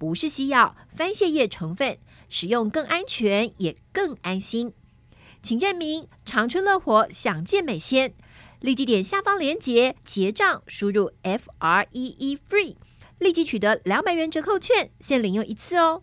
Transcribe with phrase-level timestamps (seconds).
[0.00, 1.98] 不是西药，番泻叶成分，
[2.30, 4.72] 使用更安全也更安心。
[5.42, 8.14] 请认明长春乐活享健美鲜，
[8.60, 12.76] 立即点下方链接结账，输入 F R E E FREE，
[13.18, 16.02] 立即取得两百元折扣券，限领用一次哦。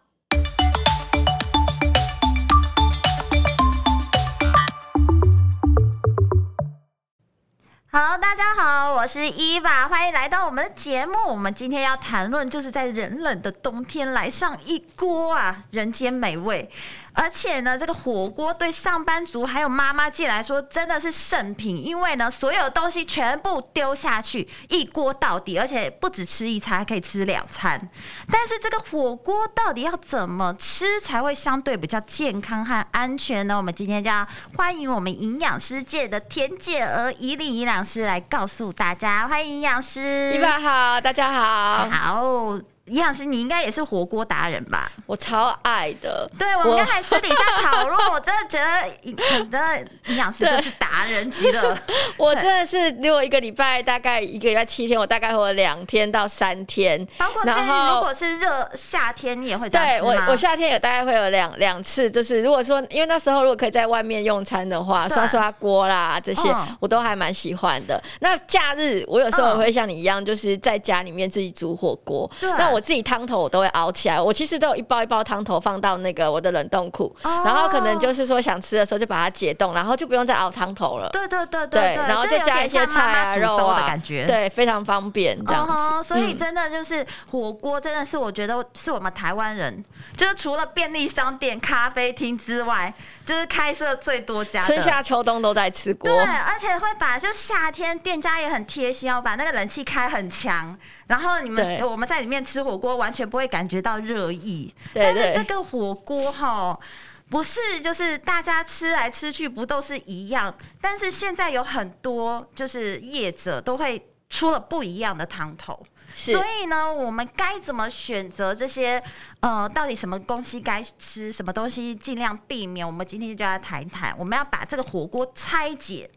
[7.93, 11.13] 好，大家好，我是伊娃，欢迎来到我们的节目。
[11.27, 16.71] 我们今天要谈论，就是在人冷的冬天来上一锅啊，人间美味。
[17.13, 27.89] 而且呢，这个火锅对上班族还有妈妈界来说真的是圣品，因为呢，所有东西全部丢下去，一锅到底，而且不止吃一餐，还可以吃两餐。
[28.31, 33.57] 但是这个火锅到底要怎么吃才会相对比较健康和安全呢？
[33.57, 39.27] 我们今天就要欢迎我们营养师界的田姐儿伊利营养师来告诉大家。
[39.27, 42.59] 欢迎营养师，你们好，大家好，好。
[42.91, 44.91] 营养师，你应该也是火锅达人吧？
[45.05, 46.29] 我超爱的。
[46.37, 48.65] 对，我们刚才私底下讨论，我，真的觉得
[49.03, 49.13] 你
[49.49, 51.77] 的营养师就是达人级的。
[52.17, 57.07] 我真的是，如果一个礼拜大概一个礼拜七天，我大概会有两天到三天。
[57.17, 59.87] 包括是如果是热夏天，你也会这样？
[59.87, 68.03] 对，我我夏天也大概会有两两次，就是如果说因为那时候如果可以在外面用餐的话，刷刷锅啦这些，嗯、我都还蛮喜欢的。
[68.19, 72.29] 那假日我有时候也会像你一样，就是在家里面自己煮火锅。
[72.41, 72.80] 那我。
[72.81, 81.09] 自己汤头我都会熬起来，我其实都有一包一包汤头放到那个我的冷冻库，哦、然后可能就是说想吃的时候就把它解冻，然后就不用再熬汤头了。
[81.11, 85.71] 对对对对，对，然后就加一些菜啊肉啊的感觉，对，非常方便这样子。
[85.71, 89.83] 哦、所以真的就是火锅真的是我觉得是我们台湾人，
[90.21, 92.93] 就是除了便利商店、咖啡厅之外，
[93.25, 96.07] 就是开设最多家，春夏秋冬都在吃锅。
[96.07, 100.77] 对，而且会把就夏天店家也很贴心哦，把那个冷气开很强。
[101.07, 104.71] 然后你们我们在里面吃火锅，完全不会感觉到热意。
[104.93, 106.79] 对，但是这个火锅哈，
[107.27, 110.55] 不是就是大家吃来吃去不都是一样？
[110.79, 115.83] 但是现在有很多就是业者都会出了不一样的汤头，
[116.13, 119.01] 所以呢，我们该怎么选择这些？
[119.39, 122.85] 呃，到底什么东西该吃，什么东西尽量避免？
[122.85, 126.09] 我们今天就要谈一谈，我们要把这个火锅拆解。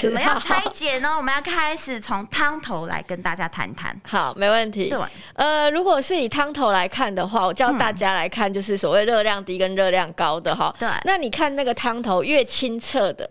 [0.00, 1.12] 怎么样拆解呢？
[1.18, 3.94] 我们要开始从汤头来跟大家谈谈。
[4.06, 4.88] 好，没问题。
[4.88, 4.98] 对，
[5.34, 10.74] 呃，如果是以汤头来看的话，我教大家来看，就是所谓热量低跟热量高的哈。
[10.78, 10.88] 对。
[11.04, 13.28] 那你看那个汤头越清澈的。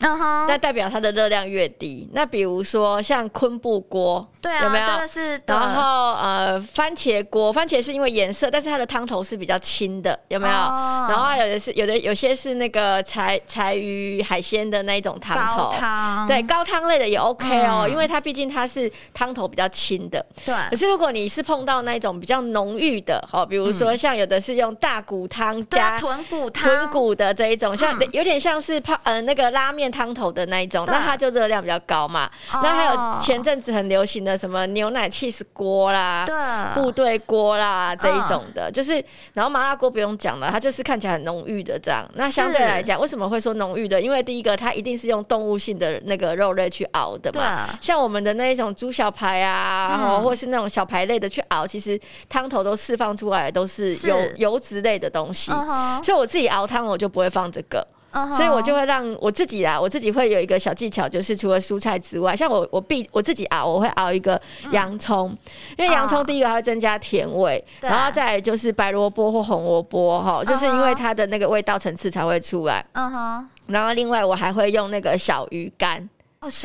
[0.00, 0.44] Uh.
[0.46, 2.06] 那代表它的热量越低。
[2.12, 4.86] 那比如说像昆布锅，对啊，有没有？
[4.86, 5.40] 这个是。
[5.46, 11.10] 然后呃，番茄锅，番茄是因为颜色，但是它的汤头是比较清的，有没有？Oh.
[11.10, 16.26] 然后还有的是有的有些是那个柴柴鱼海鲜的那一种汤头，高汤。
[16.26, 20.24] 对，高汤类的也 OK 哦，嗯、因为它毕竟它是汤头比较清的。
[20.44, 20.54] 对。
[20.68, 29.83] 可是如果你是碰到那种比较浓郁的，好，比如说像有的是用大骨汤加豚骨汤，豚骨的这一种，像有点像是泡呃那个拉面。
[29.90, 32.30] 汤头的那一种，那它就热量比较高嘛。
[32.52, 32.62] Oh.
[32.62, 38.74] 那还有前阵子很流行的什么牛奶 cheese 锅啦，对，部队锅啦这一种的，oh.
[38.74, 42.08] 就是然后麻辣锅不用讲了，它就是看起来很浓郁的这样。
[42.14, 44.00] 那相对来讲，是为什么会说浓郁的？
[44.00, 47.78] 因为第一个它一定是用动物性的那个肉类去熬的嘛。
[47.80, 51.98] 像我们的那一种猪小排啊，然后、嗯、或是那种小排类的去熬，其实
[52.28, 55.50] 汤头都释放出来都是油是油脂类的东西。
[55.52, 56.02] Uh.
[56.02, 57.86] 所以我自己熬汤我就不会放这个。
[58.32, 64.40] 所以我就会让我自己啊，我自己会有一个小技巧，就是除了蔬菜之外，像我我必我自己熬，我会熬一个
[64.70, 65.36] 洋葱，
[65.76, 72.84] 因为洋葱第一个它会增加甜味，然后再来就是白萝卜或红萝卜哈，就是因为它的那个味道层次才会出来。
[72.92, 73.48] 嗯哼。
[73.66, 76.08] 然后另外我还会用那个小鱼干。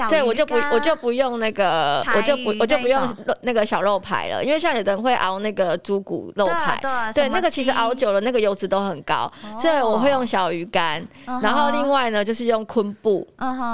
[0.10, 3.08] 对，我就不我就不用那个，我就不我就不用
[3.42, 11.06] 那个小肉排了，因为像有的人会熬那个猪骨肉排，对，那个其实熬久了那个油脂都很高，所以我会用小鱼干，
[11.42, 13.28] 然后另外呢就是用昆布，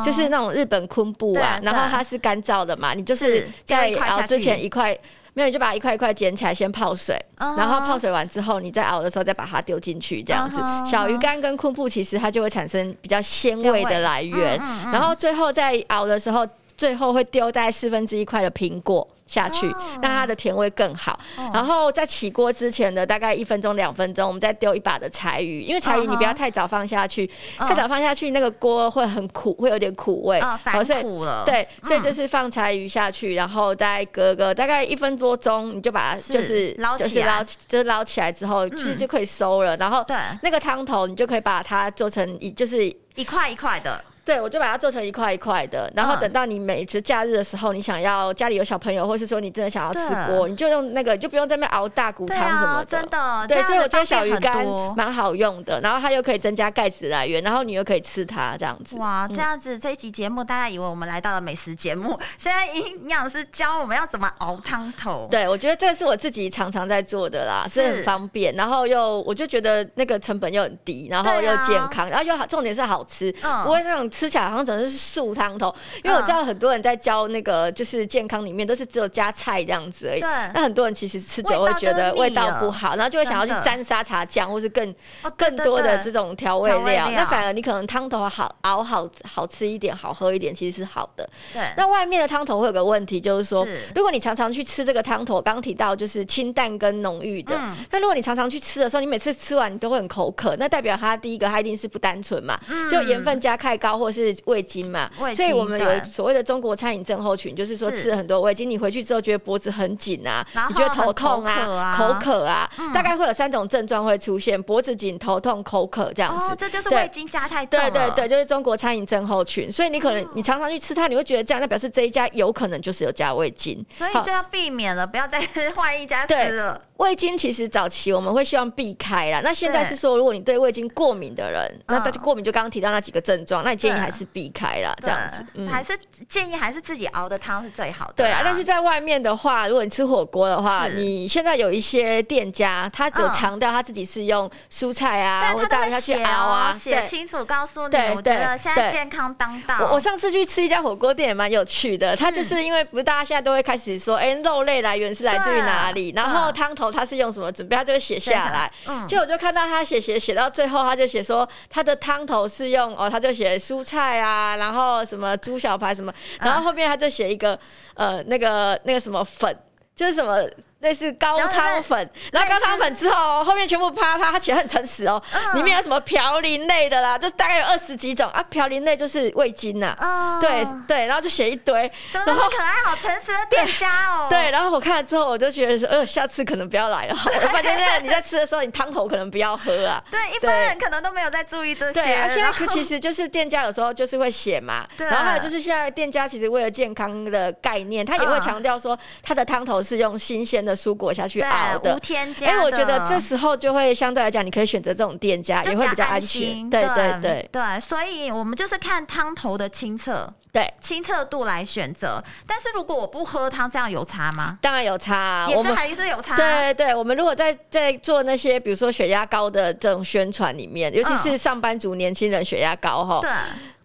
[0.04, 4.98] 就是那种日本昆布啊，然后它是干燥的嘛，你就是在熬之前一块。
[5.36, 7.58] 没有，你就把一块一块捡起来，先泡水，uh huh.
[7.58, 10.62] 然后泡水完之后，你再熬的时候再把它丢进去，这样子。
[10.62, 10.90] Uh huh.
[10.90, 14.58] 小鱼干跟昆布其实它就会产生比较鲜味的来源，
[14.92, 16.48] 然后最后在熬的时候，
[16.78, 19.06] 最后会丢在四分之一块的苹果。
[19.28, 19.68] 下去，
[20.02, 21.20] 让它的甜味更好。
[21.54, 30.40] 然后在起锅之前的大概一分钟、两分钟，我们再丢一把的柴鱼，因为柴鱼你不要太早放下去，太早放下去那个锅会很苦，会有点苦味。
[30.64, 31.44] 反苦了。
[31.46, 39.76] 对，所以就是放柴鱼下去，然后再隔个大概一分多钟，你就把它就是捞起来，就是捞起来之后，其实就可以收了。
[39.78, 42.86] 然后对那个汤头，你就可以把它做成一就是
[43.16, 44.04] 一块一块的。
[44.26, 52.86] 对，我就把它做成一块一块的，然后等到你每次假日的时候，你想要家里有小朋友，或是说你真的想要吃锅，你就用那个，就不用在那熬大骨汤什么的。
[52.86, 58.98] 真的，对，所以我觉得小鱼干蛮好用的，然后它又可以增加钙质来源，然后你又可以吃它这样子。
[58.98, 65.28] 哇，这样子这一集节目，大家以为我们来到了美食节目，现在营养师教我们要怎么熬汤头。
[65.30, 73.32] 对，我觉得这个是我自己常常在做的啦，是很方便，然后又我就觉得那个成本又很低，然后又健康，然后又重点是好吃，
[73.64, 75.06] 不会那种吃起来好像整的是。
[75.16, 75.74] 素汤头，
[76.04, 80.20] 因为我知道很多人在教那个就是健康里面都是只有加菜这样子而已。
[80.20, 80.30] 对。
[80.54, 84.94] 那很多人其实吃久会觉得味道不好，然后就会想要去沾沙茶酱或是更
[85.38, 87.10] 更多的这种调味料。
[87.12, 91.30] 那反而你可能汤头好熬好好吃一点，好喝一点，其实是好的。
[91.54, 91.62] 对。
[91.78, 93.66] 那外面的汤头会有个问题，就是说，
[93.96, 97.56] 如果你常常去吃这个汤头，刚刚提到就是清淡跟浓郁的。
[97.58, 97.76] 嗯。
[97.92, 102.60] 那如果你常常去吃的时候，你每次吃完你都会很口渴，那代表它第一个它一定是不单纯嘛，
[102.90, 104.86] 就盐分加太高或是味精。
[104.92, 116.56] 嘛，所以我们有所谓的中国餐饮症候群，就是说吃了很多味精，你回去之后觉得脖子很紧啊，你觉得头痛啊、口渴啊，大概会有三种症状会出现：脖子紧、头痛、口渴这样子。
[116.56, 117.80] 这就是味精加太多。
[117.80, 119.72] 对对对，就是中国餐饮症候群。
[119.72, 125.42] 所以你可能你常常去吃它，你会觉得这样，那表示这一家有可能就是有加味精，所以就要避免了，不要再
[125.76, 126.80] 换一家吃了。
[126.98, 135.98] 味精其实早期我们会希望避开啦，那现在是说，如果你对味精过敏的人，那他就过敏就刚刚提到那几个症状，那你建议还是避开啦，这样子，还是
[136.30, 138.14] 建议还是自己熬的汤是最好的。
[138.16, 147.98] 对啊，但是在外面的话，如果你吃火锅的话，你现在有一些店家，他有强调他自己是用蔬菜啊，或者带他去熬啊，写清楚告诉你。
[148.16, 149.78] 我觉得现在健康当道。
[149.82, 156.86] 我我上次去吃一家火锅店也蛮有趣的，他就是因为不是大家现在都会开始说，哎，肉类来源是来自于哪里，然后汤头。
[156.96, 157.76] 他是用什么准备？
[157.76, 158.72] 他就会写下来。
[158.86, 166.12] 嗯，就我就看到他写写写到最后，他就写说他的汤头是用哦，他就写蔬菜啊，然后什么猪小排什么，
[166.42, 167.58] 然后后面他就写一个
[167.94, 169.56] 呃那个那个什么粉，
[169.96, 170.44] 就是什么。
[170.86, 175.22] 类似高汤粉，然后高汤粉之后，后面全部啪啪，他写很诚实哦，
[175.56, 179.98] 里面有什么嘌呤类的啦，就大概有二十几种啊，嘌呤类就是味精呐，
[180.40, 184.28] 对对，然后就写一堆，怎么那么可爱，好诚实的店家哦。
[184.30, 187.16] 对，然后我看了之后，我就觉得说，呃，下次可能不要来了。
[187.16, 190.02] 我发现现在你在吃的时候，你汤头可能不要喝啊。
[190.12, 192.04] 对，一般人可能都没有在注意这些。
[192.04, 201.44] 对，现在可其实就是店家有时候就是会写嘛， 然后还有就是现在店家其实为了健康的概念，他也会强调说，他的汤头是用新鲜的蔬果下去。
[201.84, 202.48] 无添加。
[202.48, 206.70] 哎，我觉得这时候就会相对来讲，你可以选择这种店家，也会比较安全。
[206.70, 212.24] 对对对对，所以我们就是看汤头的清澈，对清澈度来选择。
[212.48, 214.58] 但是如果我不喝汤，这样有差吗？
[214.62, 216.38] 当然有差，也是还是有差。
[216.38, 223.30] 对对，我们如果在在做那些，比如说血压高的这种宣传里面，尤其是上班族年轻人血压高哈，对。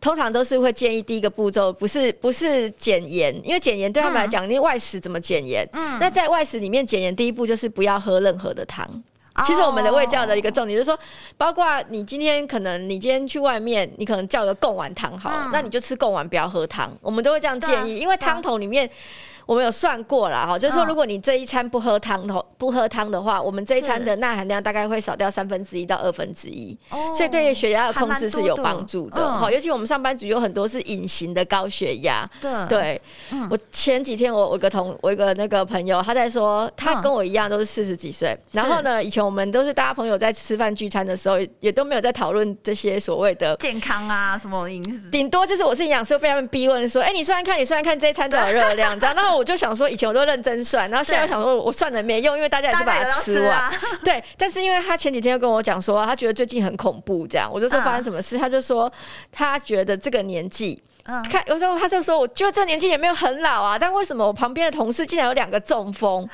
[0.00, 5.68] 通常都是会建议第一个步骤不是不是减盐，因为减盐对他们来讲，你外食怎么减盐？
[5.74, 8.88] 嗯，那在外食里面减盐，第一步就是不要喝任何的汤。
[9.44, 10.98] 其实我们的卫教的一个重点就是说，
[11.36, 16.90] 包括你今天可能你今天去外面，你可能叫个贡丸汤好了，那你就吃贡丸，不要喝汤。
[17.00, 18.88] 我们都会这样建议，因为汤头里面。
[19.50, 26.78] 我们有算过了哈，就是说，如果你这一餐不喝汤头，不喝汤的话，我们这一餐的钠含量大概会少掉三分之一到二分之一，
[27.12, 29.28] 所以对血压的控制是有帮助的。
[29.28, 32.30] 好，尤其我们上班族有很多是隐形的高血压。
[32.68, 33.02] 对，
[33.50, 49.39] 我前几天我我个同我一个那个朋友，他在说，他跟我一样都是四十几岁，然后呢，以前我们都是大家朋友在吃饭聚餐的时候，也都没有在讨论这些所谓的健康啊什么饮食，顶多就是我是营养师被他们逼问说，哎，你算算看，你算算看这一餐多少热量，这样，然后。
[49.40, 53.50] 我就想说，以前我都认真算，然后现在我想说，我算了没用，因为大家也是把它吃完。
[53.58, 53.72] 啊、
[54.04, 58.92] 对，但是因为他前几天又跟我讲说，他觉得最近很恐怖，这样，我就说发生什么事，嗯、他就说
[59.32, 60.82] 他觉得这个年纪。
[61.28, 66.28] 看有时候他就说，我觉得这年纪也没有很老啊，但为什么我旁边的同事竟然有两个中风？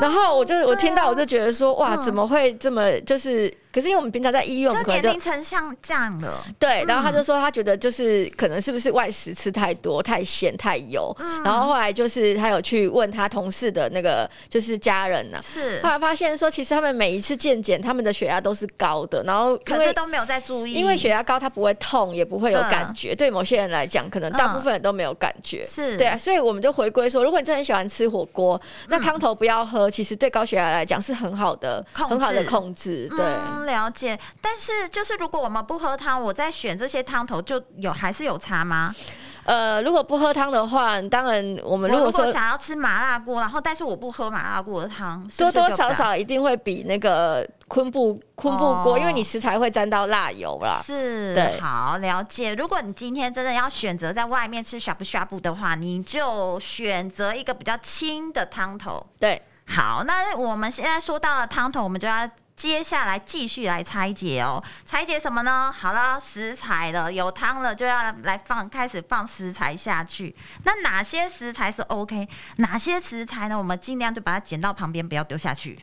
[0.00, 3.48] 然后我就我听到我就觉得说，哇，怎么会这么就是？
[3.72, 6.84] 可是因为我们平常在医院，就年龄层像这样的，对。
[6.86, 11.16] 然后他就说，他觉得就是可能是不是外食吃太多、太咸、太油。
[11.44, 23.14] 然后后来就是他有去问他同事的那个就是家人呢，是后来发现说，其实他们每一次健检，他们的血压都是高的，然后可是都没有在注意，因为血压高，他不会痛，也不会有感觉。
[23.14, 26.18] 对某些人来讲，可能大部分人都没有感觉，是对啊。
[26.18, 33.08] 所以我们就回归说，如果你真的很喜欢吃火锅，那汤头不要喝，其实对高血压来讲是很好的、很好的控制。
[33.16, 33.24] 对。
[33.64, 38.94] 了解，但是就是如果我们不喝汤，我在选这些汤头就有还是有差吗？
[39.44, 50.80] 呃，如果不喝汤的话，当然我们如果说想要吃麻辣锅，然后但是我不喝麻辣锅的汤，多多少少一定会比那个昆布昆布锅，哦、因为你食材会沾到辣油啦。
[50.84, 52.54] 是，对，好了解。
[52.54, 59.04] 如果你今天真的要选择在外面吃呷哺呷哺的话，你就选择一个比较轻的汤头。
[59.18, 62.28] 对，好，那我们现在说到了汤头，我们就要。
[62.60, 65.72] 接下来继续来拆解哦，拆解什么呢？
[65.72, 70.36] 好了，食材了，有汤了，就要来放，开始放食材下去。
[70.64, 72.28] 那哪些食材是 OK？
[72.56, 73.56] 哪些食材呢？
[73.56, 75.82] 我们尽量就把它剪到旁边，不要丢下去。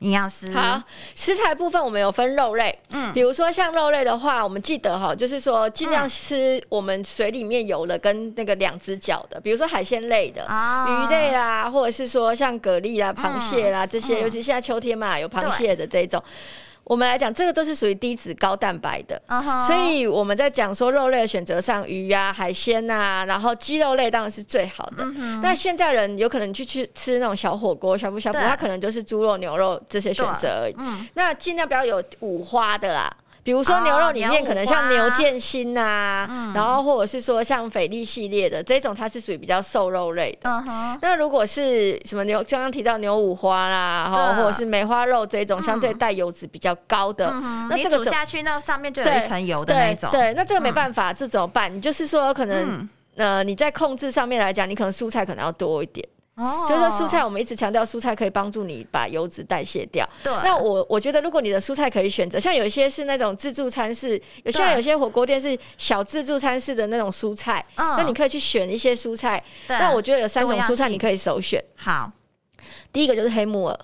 [0.00, 0.82] 营养师，好，
[1.14, 16.22] 食材部分我们有分肉类，嗯，比如说像肉类的话，我们记得哈，就是说尽量吃我们水里面有的跟那个两只脚的，比如说海鲜类的，啊、鱼类啦，或者是说像蛤蜊啦、螃蟹啦、嗯、这些，尤其现在秋天嘛，有螃蟹的这种。
[16.84, 19.60] 我们来讲，这个都是属于低脂高蛋白的，uh huh.
[19.66, 25.04] 所以我们在讲说肉类的选择上，鱼啊、海鲜啊，然后鸡肉类当然是最好的。
[25.04, 25.40] Uh.
[25.40, 30.74] 那现在人有可能去去吃那种小火锅、小不小不，它可能就是猪肉、牛肉这些选择而已。
[30.74, 31.06] Uh.
[31.14, 33.08] 那尽量不要有五花的啦。
[33.50, 40.48] 比如说牛肉里面可能像牛腱心呐，然后或者是说像菲力系列的这种，它是属于比较瘦肉类的。
[41.02, 47.28] 那如果是什么牛，刚刚提到牛五花啦，哈，或者是梅花肉这种，相对带油脂比较高的，
[47.68, 50.08] 那这个煮下去，那上面就有一层油的那种。
[50.12, 51.74] 对，那这个没办法，这怎么办？
[51.76, 56.06] 你就是说可能呃你在控制上面来讲，你可能蔬菜可能要多一点。
[56.40, 60.08] 哦，就是说蔬菜，我们一直强调蔬菜可以帮助你把油脂代谢掉。
[60.22, 69.42] 对，那我我觉得如果你的蔬菜可以选择，像有一些是那种自助餐式，有现在有些火锅店是小自助餐式的那种蔬菜，那你可以去选一些蔬菜。
[69.68, 71.62] 那我觉得有三种蔬菜你可以首选。
[71.76, 72.10] 好，
[72.90, 73.78] 第一个就是黑木耳。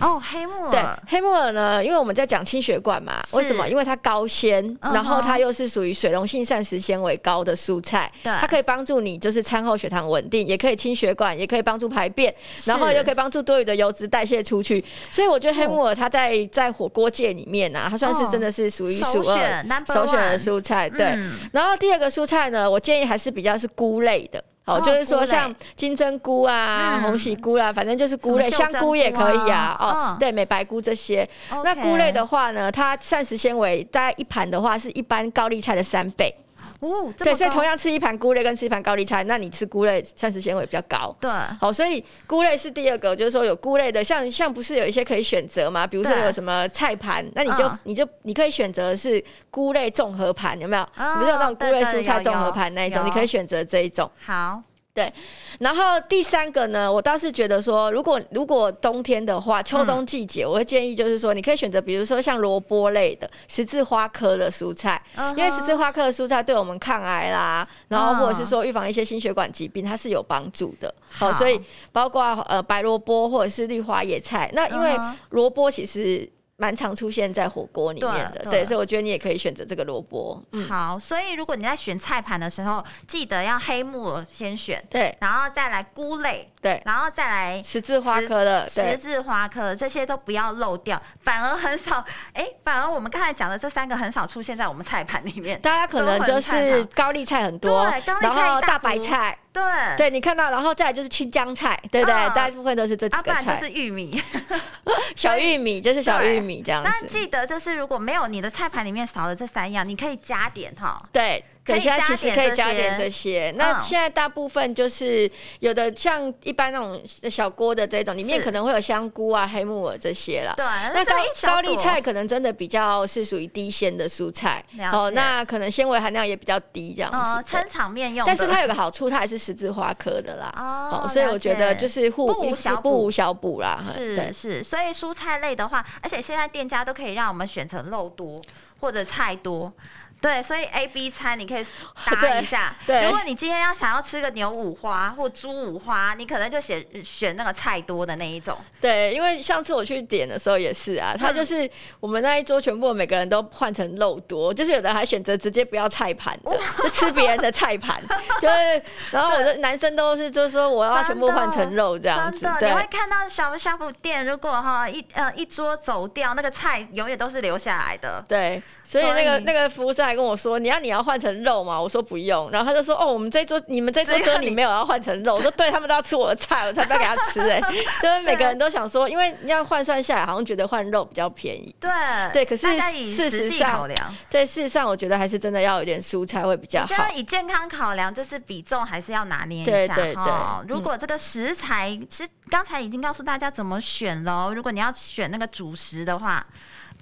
[0.00, 0.70] 哦，黑木耳。
[0.70, 3.68] 对，黑木耳呢，因为我们在讲清血管嘛，为什么？
[3.68, 12.32] 因为它高纤，然后它又是属于水溶性膳食纤维高的蔬菜，它可以帮助你就是餐后血糖稳定，也可以清血管，也可以帮助排便，
[12.64, 14.84] 然后又可以帮助多余的油脂代谢出去。
[15.10, 20.88] 所以我觉得黑木耳它在在火锅界里面呢，它算是真的是数一数二首选的蔬菜。
[20.88, 21.18] 对，
[21.52, 24.42] 然后第二个蔬菜呢，我建议还是比较是菇类的。
[24.68, 29.76] 哦，就是说像金针菇啊、红喜菇啦，反正就是菇类，香菇也可以啊。
[29.80, 31.28] 哦，对，美白菇这些。
[31.64, 36.34] 那菇类的话呢，它膳食纤维大概一盘的话是一般高丽菜的三倍。
[36.80, 41.14] 哦，对，所以同样吃一盘菇类跟吃一盘高丽菜，那你吃菇类膳食纤维比较高。
[41.20, 41.30] 对，
[41.60, 45.86] 好，所以菇类是第二个，就是说有菇类的，像像不是有一些可以选择吗？
[45.86, 50.84] 比如说有什么菜盘，那你就你就你可以选择是菇类综合盘，有没有？
[51.18, 54.10] 不是有那种菇类蔬菜综合盘那一种，你可以选择这一种。
[54.24, 54.62] 好。
[54.98, 55.12] 对，
[55.60, 65.00] 然后第三个呢，我倒是觉得说，如果如果冬天的话，秋冬季节，嗯、我会建议就是说，你可以选择，比如说像萝卜类的十字花科的蔬菜，
[65.36, 70.92] 因为十字花科的蔬菜对我们抗癌啦，然后或者是说预防一些心血管疾病，它是有帮助的。
[71.08, 71.60] 好，所以
[71.92, 74.98] 包括呃白萝卜或者是绿花野菜，那因为
[75.30, 76.28] 萝卜其实。
[76.60, 80.42] 蛮常出现在火锅里面的，对，对，所以我觉得你也可以选择这个萝卜。
[80.50, 99.38] 嗯，好，所以如果你在选菜盘的时候，记得要黑木耳先选，对，然后再来菇类，对，然后再来十字花科的，十字花科这些都不要漏掉，反而很少，哎、欸，反而我们刚才讲的这三个很少出现在我们菜盘里面，大家可能就是高丽菜很多，对，高丽菜大，大白菜。
[99.50, 99.62] 对，
[99.96, 102.14] 对你看到，然后再来就是青江菜，对不对？
[102.14, 104.22] 哦、大部分都是这几个菜，就是玉米，
[105.16, 106.88] 小玉米就是小玉米这样子。
[106.88, 111.02] 那记得就是如果没有你的菜盘里面少了这三样，你可以加点哈。
[111.12, 111.44] 对。
[111.74, 113.52] 对，现在其实可以加点这些。
[113.56, 120.54] 那现在大部分就是有的像一般那种小锅的这种，里面可能会有香菇啊、黑木耳这些了。
[120.56, 124.64] 对，那高高丽菜可能真的比较是属于低纤的蔬菜。
[124.92, 127.50] 哦，那可能纤维含量也比较低，这样子。
[127.50, 128.26] 撑场面用。
[128.26, 130.52] 但是它有个 好处，它还是十字花科的啦。
[130.56, 131.06] 哦。
[131.08, 133.78] 所以我觉得就是互补小补，不无小补啦。
[133.92, 138.40] 是是，所以蔬菜类的话，而且现在店家都可以让我们选成肉多
[138.80, 139.72] 或者菜多。
[140.20, 141.64] 对，所以 A、B 餐你可以
[142.04, 142.74] 搭一下。
[142.86, 148.58] 对，如果你今天要想要吃个牛五花或猪五花，你可能就选选那个菜多的那一种。
[148.80, 151.70] 对，因为上次我去点的时候也是啊，他就是
[152.00, 158.02] 我们那一桌全部每个人都换成肉多，就是有的还选择直接不要菜盘的，就吃别人的菜盘。
[158.40, 158.82] 就是，
[159.12, 162.40] 然后我的男生都是就是说我要全部换成肉这样子。
[162.40, 168.24] 真的，你会看到小小补店，如果哈一呃一桌走掉，那个菜永远都是留下来的。
[168.26, 168.60] 对。
[168.88, 177.60] 所以那个那个服务生还跟我说：“你要你要换成肉吗？”我说：“不用。”然后他就说：“哦，我们这桌你们这桌只有你没有要换成肉。”我说：“对，他们都要吃我的菜，我才不要给他吃。”哎，
[178.00, 181.74] 就是每个人都想说，因为你要换算下来，好像觉得换肉比较便宜。
[181.78, 181.90] 对
[182.32, 183.86] 对，可是事实上，
[184.30, 186.86] 对事实上，我觉得还是真的要有点蔬菜会比较好。
[186.88, 189.94] 我觉得以健康考量，就是比重还是要拿捏一下。
[189.94, 190.32] 对对对，
[190.66, 194.54] 如果这个食材，其实刚才已经告诉大家怎么选喽。
[194.54, 196.46] 如果你要选那个主食的话。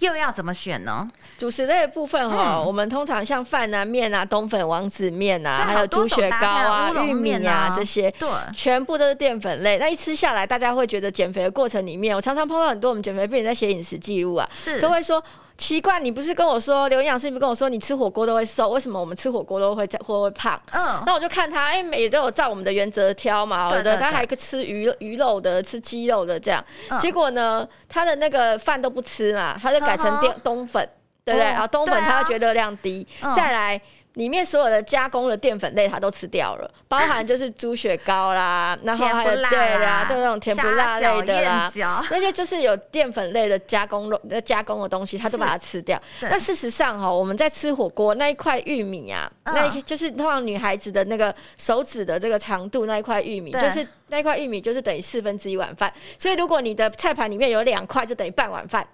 [0.00, 1.08] 又要怎么选呢？
[1.38, 9.78] 主食类的部分哈，嗯、我们通常像饭啊、面啊、冬粉、王子面啊，还有猪血糕啊、玉米啊这些，对，全部都是淀粉类。
[9.78, 15.22] 那一吃下来，大家会觉得减肥的过程里面，我常常碰到很多我们减肥病人在写饮食记录啊，是都会说。
[15.56, 20.60] 奇怪，你不是跟我说刘营养师，你不跟我说你吃火锅都会瘦，为什么我们吃火锅都会会会胖？
[20.72, 30.90] 嗯，那我就看他，哎、欸，每都有照我们的原则挑嘛，有的他还吃鱼鱼肉的，吃鸡肉的这样，嗯、结果呢，他的那个饭都不吃嘛，他就改成淀冬粉，嗯、
[31.24, 31.46] 对不对？
[31.46, 33.80] 然后冬粉他会觉得热量低，嗯、再来。
[34.16, 41.70] 里面所有的加工的淀粉类，它都吃掉了，包含就是猪血糕啦， 然后还有对啦，对那种甜不辣类的啦，
[42.10, 46.00] 那些就是有淀粉类的加工肉、加工的东西，它都把它吃掉。
[46.22, 55.92] 那事实上哈，我们在吃火锅那一块玉米啊，那就是通常女孩子的那个手指的这个长度那一块玉米，就是那一块玉米就是等于四分之一碗饭。
[56.18, 58.86] 所以如果你的菜盘里面有两块，就等于半碗饭。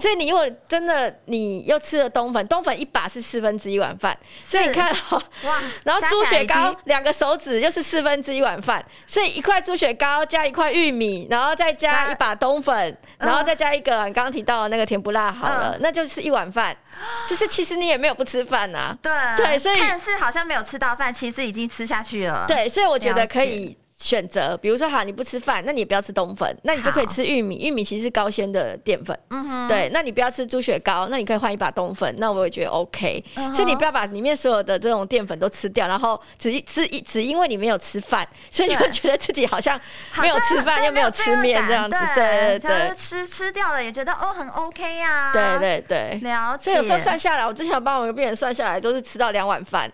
[0.00, 4.90] 所以你如果真的你又吃了冬粉，冬粉一把是四分之一碗饭，所以你看
[5.44, 16.76] 哇，然后猪血糕两个手指又是四分之一碗饭，所以一块猪血糕加一块玉米，然后再加一把冬粉，然后再加一个你刚刚提到的那个甜不辣，好了，那就是一碗饭，
[17.28, 23.78] 就是其实你也没有不吃饭呐，对对，所以看似好像没有吃到饭，其实已经吃下去了，对，所以我觉得可以。
[24.02, 27.64] 选择，比如说哈，你不吃饭，那你也不要吃冬粉，那你就可以吃玉米。
[27.64, 29.88] 玉米其实是高纤的淀粉，嗯哼，对。
[29.92, 33.24] 那你不要吃猪血糕，那你可以换一把冬粉，那我也觉得 OK。
[33.36, 39.80] 嗯、所以你不要把里面所有的这种淀粉都吃掉，然后只只只因为你没有吃饭，所以你会觉得自己好像
[40.20, 42.96] 没有吃饭又没有吃面这样子，对对对。
[42.96, 46.20] 吃吃掉了也觉得哦很 OK 呀、啊，对对对。
[46.22, 46.64] 了解。
[46.64, 49.90] 所以有时候算下来，我之前有帮我一个病人算下来，都是吃到两碗饭，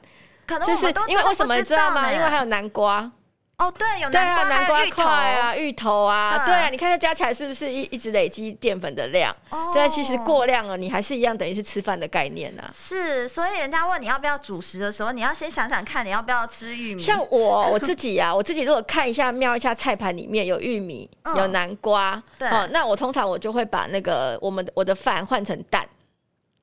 [0.47, 2.11] 可能就是因为为什么你知道吗？
[2.11, 3.11] 因为还有南瓜。
[3.59, 9.35] 哦，对，有南瓜、南瓜块啊，芋头啊，对啊，你看它加起来是不是一一直累积淀粉的量？
[9.51, 12.71] 哦，对，其实过量了，你还是一样，等于是吃饭的概念呐。
[12.73, 17.03] 是，所以人家问你要不要主食的时候，你要先想想看你要不要吃玉米。
[17.03, 25.85] 像我我自己呀， 我自己如果看一下瞄一下菜盘里面有玉米、有南瓜，哦，那我通常我就会把那个我们我的饭换成蛋。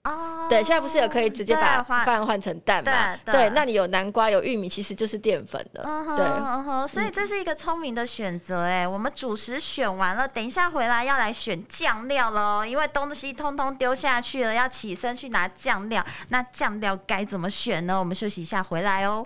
[0.05, 3.17] 哦，对，现在不是有可以直接把饭换成蛋吗？
[3.25, 5.83] 对，那你有南瓜有玉米，其实就是淀粉的。
[6.15, 8.65] 对，所以这是一个聪明的选择。
[8.65, 16.05] 哎，我们主食选完了，等一下回来要来选酱料喽，因为东西通通丢下去了，要起身去拿酱料。
[16.29, 17.97] 那酱料该怎么选呢？
[17.97, 19.25] 我们休息一下，回来哦。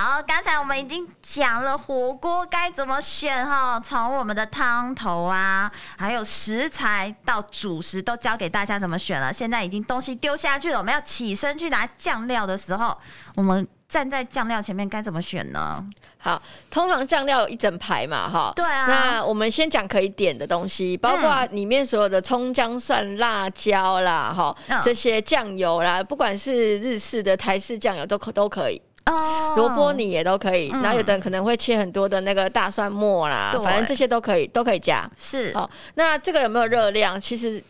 [0.00, 9.32] 好，刚才我们已经讲了火锅该怎么选哈，从我们的汤头啊，还有食材到主食都教给大家怎么选了。
[9.32, 12.96] 现在已经东西丢下去了，我们要起身去拿酱料的时候，
[13.34, 15.84] 我们站在酱料前面该怎么选呢？
[16.18, 18.52] 好，通常酱料有一整排嘛，哈。
[18.54, 18.86] 对啊。
[18.86, 28.80] 那我们先讲可以点的东西，包括里面所有的葱、姜、蒜、辣椒啦，哈、嗯，这些酱油啦，不管是日式的、台式酱油都可都可以。
[29.08, 29.54] 哦。
[29.56, 35.10] 萝卜泥也都可以，然后有的人可能会切很多的那个大蒜末啦，反正这些都可以，都可以加。
[35.16, 35.50] 是。
[35.54, 37.20] 哦，那这个有没有热量？
[37.20, 37.62] 其实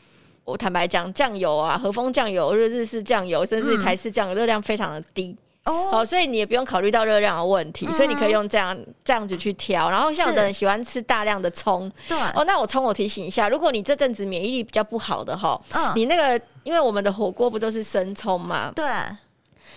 [0.44, 5.37] 我坦白讲，酱油啊，和风酱油、日日式酱油，甚至台式酱油，热量非常的低。
[5.64, 8.74] 哦，所以你也不用考虑到热量的问题，嗯，所以你可以用这样
[9.05, 9.90] 这样子去挑。
[9.90, 18.87] 然后像有的人喜欢吃大量的葱，对哦，那我葱我提醒一下，如果你这阵子免疫力比较不好的哈，嗯，你那个因为我们的火锅不都是生葱嘛，对，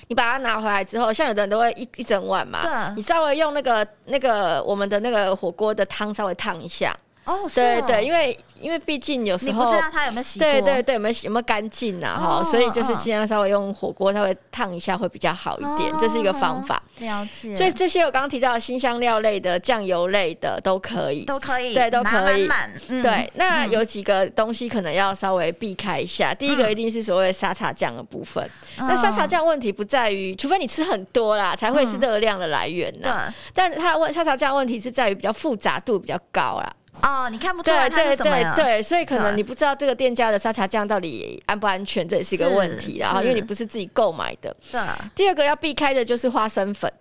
[0.07, 6.95] 你把它拿回来之后，像有的人都会一一整碗嘛，对，你稍微用那个那个我们的那个火锅的汤稍微烫一下。
[7.25, 12.17] 哦，对对对，因为因为毕竟有时候你不知道它有没有洗，对对对，有没有洗有没有干净啊？
[12.19, 16.81] 哈、哦，所以就是尽量稍微用火锅稍微烫一下会比较好一点，哦、这是一个方法。
[16.99, 17.55] 了解。
[17.55, 22.49] 所以这些我刚刚提到的辛香料类的、酱油类的都可以，都可以，对，都可以。
[23.01, 26.31] 对，那有几个东西可能要稍微避开一下。
[26.31, 28.43] 嗯、第一个一定是所谓沙茶酱的部分。
[28.79, 33.33] 嗯、那沙茶酱问题不在于，除非你吃很多啦，才会是热量的来源呢、嗯。
[33.53, 36.71] 但它问沙茶酱问题是在于比较复杂度比较高啦。
[37.01, 38.31] 哦，你看不出来它是什么？
[38.31, 42.99] 对对对，所以可能你不知道这个店家的沙茶酱到底安不安全，这也是一个问题。
[42.99, 44.55] 然后，因为你不是自己购买的。
[44.71, 44.79] 对。
[45.15, 46.91] 第二个要避开的就是花生粉。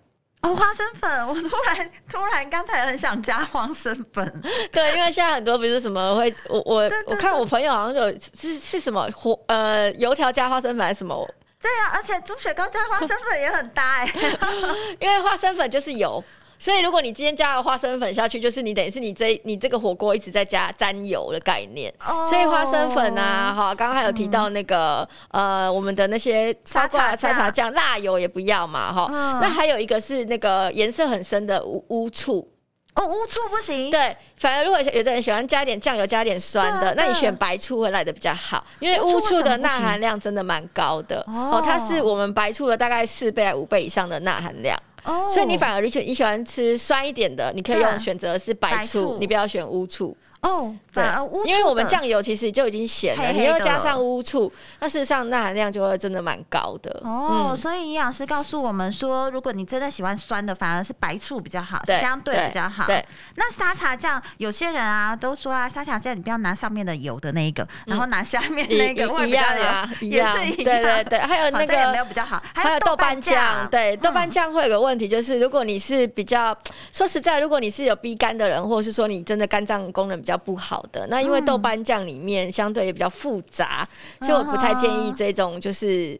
[0.43, 4.43] 哦，花生粉，我突然突然刚才很想加花生粉。
[4.73, 11.29] 对，因为现在很多比如什么会，我我我看我朋友好像有是是什么火呃油条加花生粉还是什么？
[11.61, 14.11] 对啊，而且猪血糕加花生粉也很搭哎，
[14.99, 16.25] 因为花生粉就是油。
[16.61, 21.91] 所以，如果你今天加了花生粉下去，就是你等于是你这你这个火锅一直在加沾油的概念。
[22.07, 29.41] Oh, 所以花生粉啊，哈，刚刚还有提到那个、嗯、呃，我们的那些沙茶沙茶酱、辣油也不要嘛，哈、嗯。
[29.41, 32.47] 那还有一个是那个颜色很深的乌乌醋。
[32.95, 33.91] 哦，乌醋不行。
[33.91, 41.25] 对，反而如果有的人喜欢加点酱油、加点酸的，那你选白醋会来的比较好，因为乌醋的钠含量真的蛮高的。
[41.29, 44.77] 哦，它是我们白醋的大概四倍、五倍以上的钠含量。
[45.05, 50.17] Oh, 所以你反而你喜你喜欢吃酸一点的，你可以用选择是白醋，白醋，你不要选乌醋。
[50.43, 51.05] 哦，对，
[51.45, 56.91] 因为我们酱油其实就已经咸了黑黑，你又加上乌醋，那事实上钠含量就会真的蛮高的。
[57.05, 62.87] 哦，嗯、所以营养师告诉我们说，如果你真的喜欢酸的，反而是白醋比较好，相对比较好。
[62.87, 63.05] 对，
[63.37, 70.65] 那沙茶酱，有些人啊都说啊，沙茶酱你不要拿上面的油的那一个，然后拿下面那个一样啊，也是一样。
[70.65, 73.69] 对对对，还有那个也没有比较好，还有豆瓣酱。
[73.71, 76.57] 对，豆瓣酱会有个问题，就是如果你是比较
[76.91, 83.89] 说实在，如果你是有逼肝的人，或者是说你真的肝脏功能比较不好的，那因为豆瓣酱里面相对也比较复杂，
[84.21, 86.19] 嗯，所以我不太建议这种就是。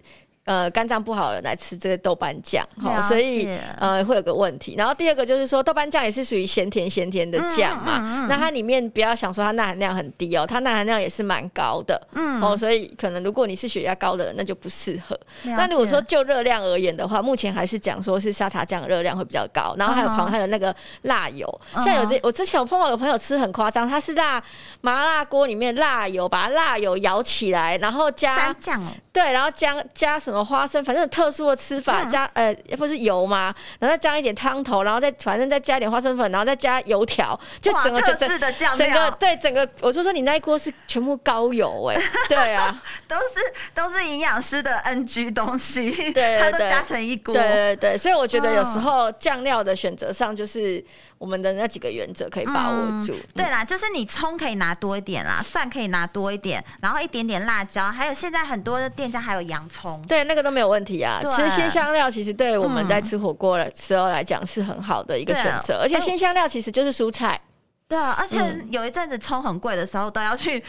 [0.51, 4.75] 呃，肝脏不好的人来吃这个豆瓣酱，好，所以呃会有个问题。
[4.77, 15.17] 然后第二个就是说，豆瓣酱也是属于咸甜咸甜的酱嘛，嗯嗯嗯，那它里面不要想说它钠含量很低哦，它钠含量也是蛮高的，嗯，哦，所以可能如果你是血压高的人，那就不适合。
[15.45, 24.43] 那如果说就热量而言的话，目前还是讲说是沙茶酱热量会比较高，然后还有旁还有那个辣油，嗯，像有这我之前有碰到有朋友吃很夸张，他是辣
[24.81, 28.83] 麻辣锅里面辣油，把辣油舀起来，然后加酱，
[29.13, 30.40] 对，然后加加什么？
[30.45, 33.55] 花生，反正特殊的吃法，加呃，不是油吗？
[33.79, 43.35] 然后再加一点汤头，然后再反正再加一点花生粉，然后再加油条，就整个就整个整个对整个，我就说你那一锅是全部高油哎、欸， 对啊，都是
[43.75, 50.85] 都是营养师的 NG 东西，对，它都加成一锅，对对对，所以我觉得有时候酱料的选择上就是。
[51.21, 53.13] 我们的那几个原则可以把握住。
[53.13, 61.21] 嗯、对啦，就是你葱可以拿多一点啦，蒜可以拿多一点，然后一点点辣椒，还有现在很多的店家还有洋葱，对，那个都没有问题啊。
[61.31, 67.39] 其实鲜香料其实对我们在吃火锅的时候来讲是很好的一个选择，而且鲜香料其实就是蔬菜。
[67.91, 68.39] 对啊，而且
[68.71, 70.63] 有一阵子葱很贵的时候，都要去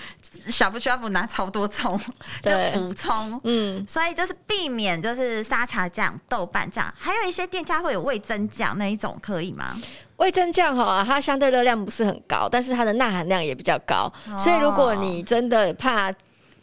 [0.49, 1.95] 小不需要不拿超多葱，
[2.41, 3.39] 就补充。
[3.43, 9.75] 嗯，所以就是避免就是沙茶酱、豆瓣酱，还有一些店家会有味增酱那一种，可以吗？
[10.15, 16.11] 味增酱哈，它相对热量不是很高，但是它的钠含量也比较高，哦，所以如果你真的怕。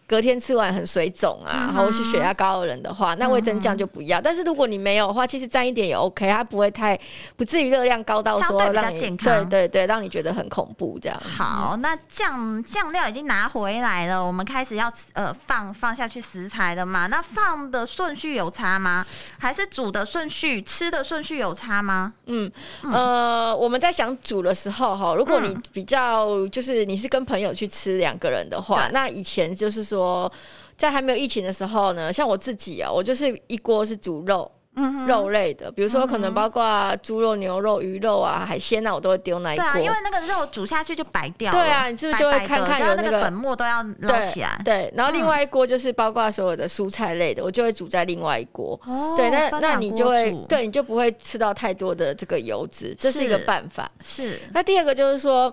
[0.09, 4.23] 隔天吃完很水肿啊，或者是血压高的人的话，那味增酱就不要，嗯。
[4.25, 6.99] 但是如果你没有的话，其实沾一点也 OK，它不会太
[7.37, 9.49] 不至于热量高到说让你相对比较健康。
[9.51, 11.23] 对对对，让你觉得很恐怖这样。
[11.37, 17.07] 好，那酱酱料已经拿回来了，我们开始要呃放放下去食材了嘛？
[17.09, 19.05] 那放的顺序有差吗？
[19.39, 22.15] 还是煮的顺序、吃的顺序有差吗？
[22.25, 22.51] 嗯
[22.91, 29.98] 呃，我们在想煮的时候哈，如果你比较就是你是跟朋友去吃两个人的话，那以前就是说。
[29.99, 30.33] 说
[30.77, 34.49] 在还没有疫情的时候呢，像我自己啊，我就是一锅是煮肉，
[35.09, 39.65] 肉类的，比如说可能包括猪肉、牛肉、鱼肉啊、海鲜啊，我都会丢那一锅。
[39.73, 41.59] 对啊，因为那个肉煮下去就白掉了。
[41.59, 44.61] 对啊，你是不是就会看看有那个粉末都要捞起来？
[44.65, 48.79] 对，然后另外一锅就是包括所有的蔬菜类的，我就会煮在另外一锅。
[49.17, 53.91] 对，那那你就会，对，你就不会吃到太多的这个油脂，这是一个办法。
[54.05, 54.39] 是。
[54.55, 55.53] 那第二个就是说。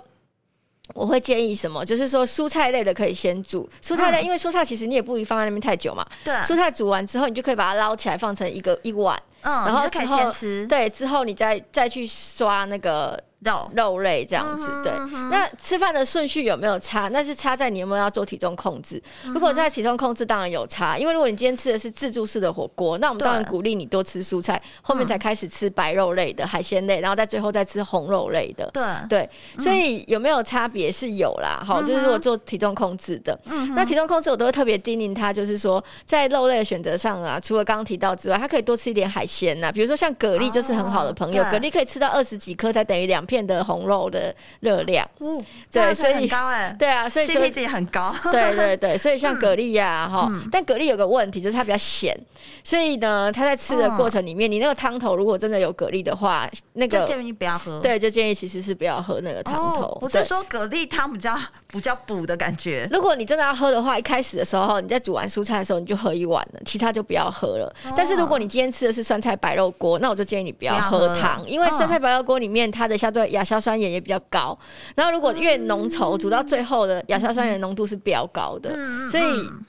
[0.94, 1.84] 我会建议什么？
[1.84, 6.06] 就是说蔬菜类的可以先煮蔬菜类，因为蔬菜其实你也不宜放在那边太久嘛。
[6.24, 10.68] 对，蔬菜煮完之后，你就可以把它捞起来，放成一个一碗，嗯，然后可以先吃。
[10.68, 13.18] 对，之后你再再去刷那个。
[13.40, 14.92] 肉肉类这样子，对。
[15.30, 17.10] 那吃饭的顺序有没有差？
[17.10, 19.00] 那是差在你有没有要做体重控制。
[19.26, 20.98] 如果在体重控制，当然有差。
[20.98, 28.68] 因为如果你今天吃的是自助式的火锅，那我们当然鼓励你多吃蔬菜，后面才开始吃白肉类的海鲜类，然后在最后再吃红肉类的。
[28.74, 29.30] 对对，
[29.60, 31.62] 所以有没有差别是有啦。
[31.64, 33.40] 好，就是如果做体重控制的，
[33.76, 43.46] 那体重控制我都会特别叮咛他，就是说在肉类的选择上啊，除了刚刚提到之外，他可以多吃一点海鲜呐，比如说像蛤蜊就是很好的朋友，蛤蜊可以吃到二十几颗才等于两片。
[43.46, 45.40] 的红肉的热量，嗯，
[45.72, 52.18] 对，所以很高哎，对啊，所以 CP 值也很高，对对对，所以像蛤蜊呀，哈，但蛤蜊有个问题就是它比较咸，
[52.64, 61.38] 所以呢，它在吃的过程里面，你那个汤头如果真的有蛤蜊的话，那个建议不要喝，对，就建议其实是不要喝那个汤头，不是说蛤蜊汤比较
[61.76, 62.88] 比较补的感觉。
[62.92, 67.76] 如果你真的要喝的话，一开始的时候你在煮完蔬菜的时候你就喝一碗了，其他就不要喝了。
[67.96, 74.58] 但是如果你今天吃的是酸菜白肉锅，那我就建议你不要喝汤，因为酸菜白肉锅里面它的相对亚硝酸盐也比较高，
[74.96, 78.74] 然后如果越浓稠，煮到最后的亚硝酸盐浓度是比较高的，
[79.08, 79.24] 所以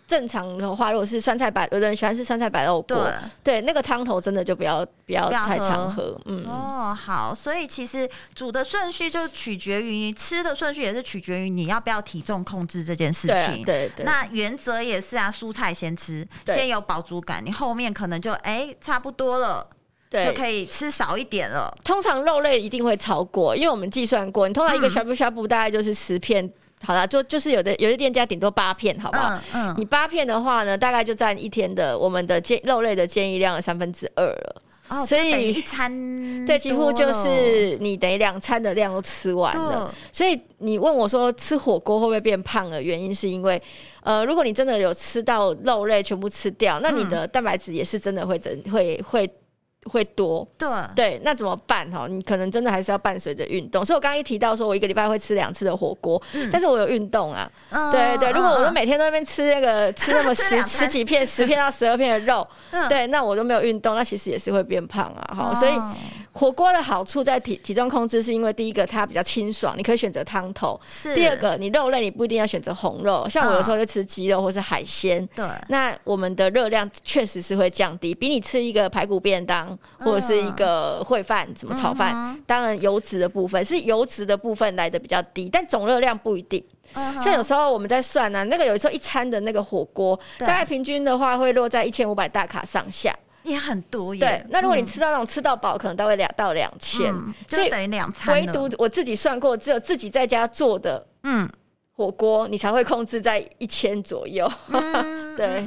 [0.07, 3.11] 正常的话，如果是酸菜白，有的人喜欢吃酸菜白肉锅，
[3.43, 6.45] 对，那个汤头真的就不要不要太常喝，嗯。
[6.47, 19.67] 哦好，所以其实煮的顺序就取决于吃的顺序，也是取决于你要不要体重控制这件事情，对对，那原则也是啊，蔬菜先吃，先有饱足感，你后面可能就哎差不多了。
[20.09, 21.77] 对，就可以吃少一点了。
[21.83, 26.53] 通常肉类一定会超过，因为我们计算过，你通常一个呷哺呷哺大概就是十片，嗯、
[26.85, 29.31] 好啦，就就是有的有的店家顶多八片，好不好？
[29.55, 34.63] 嗯，嗯你八片的话呢，大概就占一天的我们的建肉类的建议量的三分之二了。
[34.89, 35.91] 哦，所以一餐
[36.45, 39.93] 对，几乎就是你等于两餐的量都吃完了。
[40.13, 43.61] 所以你问我说吃火锅会不会变胖的原因是因为，
[44.03, 49.29] 呃，如果你真的有吃到肉类全部吃掉，那你的蛋白质也是真的会增会会。
[49.91, 52.07] 会多，对对，那怎么办哈？
[52.09, 53.85] 你可能真的还是要伴随着运动。
[53.85, 57.51] 所以我刚刚一提到说，我一个礼拜会吃两次的火锅，嗯、但是我有运动啊。
[57.71, 65.35] 嗯、对对，如果我都每天都在那边吃那个 吃那么十十几片、 十片到十二片的肉，嗯、对，那我都没有运动，那其实也是会变胖啊。
[65.35, 65.73] 哈、嗯，所以。
[66.33, 70.79] 火锅的好处在体体重控制，是因为第一个它比较清爽，你可以选择汤头；
[71.15, 75.27] 第二个，你肉类你不一定要选择红肉，像我有时候就吃鸡肉或是海鲜。
[75.35, 86.63] 对，那我们的热量确实是会降低，比你吃一个排骨便当或者是一个烩饭、什么炒饭，当然油脂的部分是油脂的部分来的比较低，但总热量不一定。
[87.21, 93.15] 像有时候我们在算呢、啊，那个有时候一餐的那个火锅，大概平均的话会落在一千五百大卡上下。
[93.43, 94.21] 也很多耶。
[94.21, 97.15] 对，那如果你吃到那种吃到饱，可能大概两到两千，
[97.47, 98.35] 就等于两餐。
[98.35, 101.49] 唯独我自己算过，只有自己在家做的，嗯，
[101.93, 104.51] 火锅你才会控制在一千左右。
[105.37, 105.65] 对，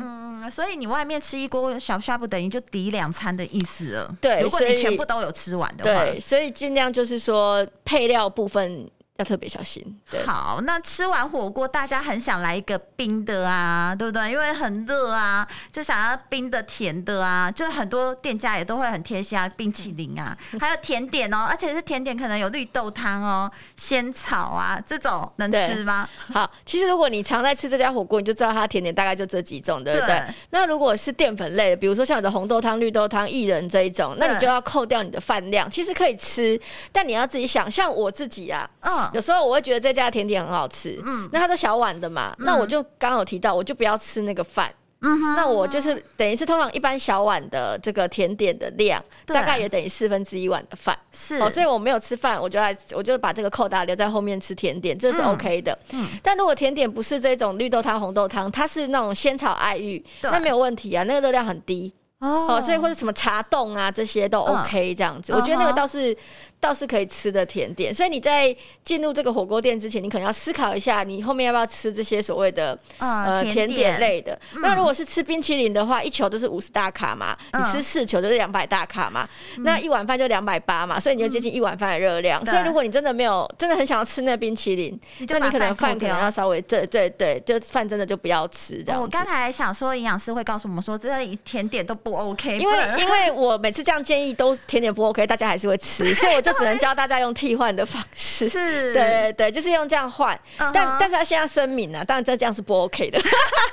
[0.50, 4.16] 所以你外面吃一锅小呷不，等于就抵两餐的意思了。
[4.20, 8.90] 对，如果你全部都有吃完的话，对，所以尽量就是说配料部分。
[9.20, 9.84] 要特别小心。
[10.10, 14.32] 对，好，那吃完火锅，大家很想来一个冰的啊，对不对？
[14.32, 17.52] 因为很热啊，就想要冰的、甜的啊。
[17.52, 26.08] 就是很多店家也都会很贴心啊，冰淇淋啊，还有甜点哦，而且是甜点，可能有绿豆汤哦、仙草啊这种，能吃吗？
[26.34, 30.08] 好，其实如果你常在吃这家火锅，你就知道它甜点大概就这几种，对不对？
[30.08, 35.70] 对，那如果是淀粉类的，比如说像有的红豆汤、绿豆汤、薏仁这一种，那你就要扣掉你的饭量。
[35.70, 36.60] 其实可以吃，
[36.92, 39.09] 但你要自己想，像我自己啊，嗯。
[39.14, 49.34] 有时候我会觉得这家甜点很好吃，嗯，那它都小碗的嘛，嗯、那我就刚有提到，我就不要吃那个饭，嗯哼，那我就是等于是通常一般小碗的这个甜点的量，对。
[49.34, 66.16] 大概也等于四分之一碗的饭，是，哦，所以我没有吃饭，我就来，我就把这个扣打留在后面吃甜点，这是 OK 的，嗯，嗯，但如果甜点不是这种绿豆汤、红豆汤，它是那种仙草爱玉，那没有问题啊，那个热量很低，哦，所以或者什么茶冻啊这些都 OK 这样子，嗯、我觉得那个倒是。
[66.62, 68.54] 倒是可以吃的甜点，所以你在
[68.84, 74.38] 进入这个火锅店之前，你可能要思考一下，你后面要不要吃这些所谓的呃甜点类的。
[74.62, 79.26] 那如果是吃冰淇淋的话，一球就是五十大卡嘛，你吃四球就是两百大卡嘛，
[79.60, 82.46] 那一碗饭就两百八嘛，所以你就接近一碗饭的热量。
[82.46, 89.02] 所以如果你真的没有真的很想要吃那冰淇淋，那你可能饭可能要稍微对对对，就饭真的就不要吃这样。
[89.02, 98.50] 我刚才想说，营养师会告诉我们说，这甜点都不不 OK，因为因为我每次这样建议都甜点不 OK，大家还是会吃， 所以我就只能教大家用替换的方式。
[98.50, 100.36] 是，对对对，就是用这样换。
[100.58, 100.72] Uh huh.
[100.74, 103.20] 但但是他现在声明啊，当然这这样是不 OK 的，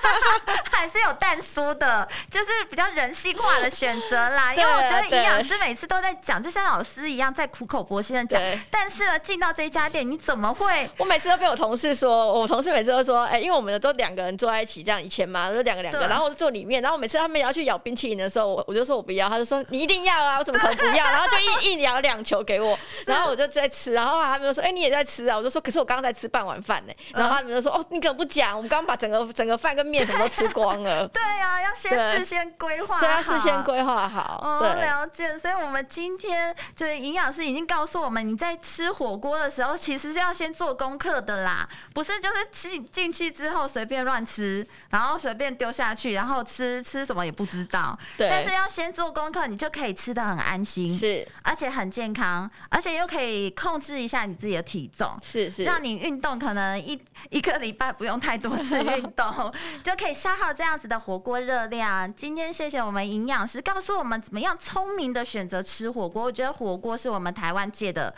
[0.70, 4.52] 还是有但书的，就是比较人性化的选择啦。
[4.56, 8.40] 因为我觉得营养师每次都在讲，就像老师一样在苦口婆心的讲。
[8.70, 10.88] 但是呢，进到这一家店，你怎么会？
[10.98, 21.04] 我每次都被我同事说，我同事每次都说，哎、欸，因为我们都两个人坐在一起，这样以前嘛，就两个两个，然后我就坐里面，然后每次他们也要去咬冰淇淋的时候，我我就说我不要，他就说你一定要啊，我怎么可能不要？
[21.04, 25.36] 然后就一 一咬两球给我，然后我就在吃，然后他们就说，哎、欸，你也在吃啊？
[25.36, 26.92] 我就说，可是我刚刚在吃半碗饭呢。
[27.12, 28.56] 然后他们就说，哦，你怎么不讲？
[28.56, 31.06] 我们刚刚把整个整个饭跟面什么都吃光了。
[31.08, 34.40] 对啊，要先事先规划，对，要事先规划好。
[34.42, 35.38] 哦，了解。
[35.38, 47.96] 所以我们今天就是营养师已经告诉我们，你在吃火锅的时候，其实是要先做功课的啦，不是就是进进去之后随便乱吃，然后随便丢下去，然后吃吃什么也不知道。
[48.16, 48.28] 对。
[48.28, 57.00] 但是要先做功课，你就可以吃的很安心，是，而且很健康，而且又可以控制一下你自己的体重，是是，让你运动可能一
[57.30, 59.52] 一个礼拜不用太多次运动，
[59.82, 62.12] 就可以消耗这样子的火锅热量。
[62.14, 66.22] 今天谢谢我们营养师告诉我们怎么样聪明的选择吃火锅。
[66.24, 68.14] 我觉得火锅是我们台湾界的。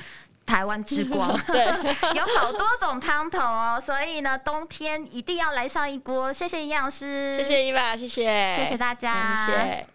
[0.48, 1.66] 台湾之光， 对，
[2.16, 6.32] 有好多种汤头哦，所以呢，冬天一定要来上一锅。
[6.32, 9.86] 谢谢营养师，谢谢伊娃，谢谢，谢谢大家，谢谢。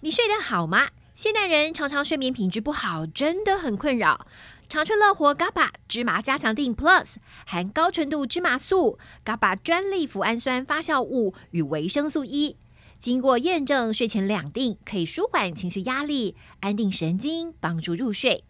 [0.00, 0.88] 你睡得好吗？
[1.14, 4.26] 现代人常常睡眠品质不好，真的很困扰。
[4.72, 12.56] 长春乐活 GABA 芝麻加强定 Plus 含高纯度芝麻素、GABA 专利脯氨酸发酵物与维生素 E，
[12.98, 18.44] 经过验证，睡前两錠可以舒缓情绪压力、安定神经，帮助入睡。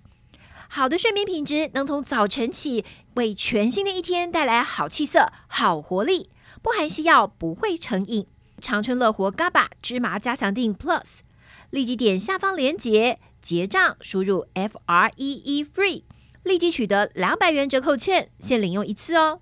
[0.68, 6.30] 好的睡眠品质能从早晨起为全新的一天带来好气色、好活力。
[6.62, 8.28] 不含西药，不会成瘾。
[8.60, 11.02] 长春乐活 GABA 芝麻加强定 Plus，
[11.70, 16.04] 立即点下方链接结账，输入 F R E E FREE。
[16.42, 19.40] 立即取得两百元折扣券，先领用一次哦。